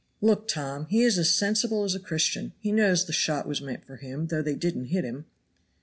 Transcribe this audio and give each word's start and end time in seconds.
"Look, 0.19 0.47
Tom, 0.47 0.87
he 0.87 1.03
is 1.03 1.19
as 1.19 1.31
sensible 1.31 1.83
as 1.83 1.93
a 1.93 1.99
Christian. 1.99 2.53
He 2.59 2.71
knows 2.71 3.05
the 3.05 3.13
shot 3.13 3.47
was 3.47 3.61
meant 3.61 3.85
for 3.85 3.97
him, 3.97 4.29
though 4.29 4.41
they 4.41 4.55
didn't 4.55 4.85
hit 4.85 5.03
him." 5.03 5.25